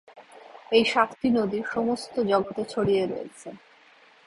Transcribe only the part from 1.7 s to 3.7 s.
সমস্ত জগৎ এ ছড়িয়ে রয়েছে।